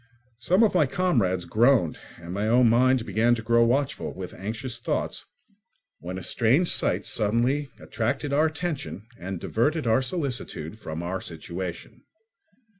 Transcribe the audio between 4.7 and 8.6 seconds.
thoughts, when a strange sight suddenly attracted our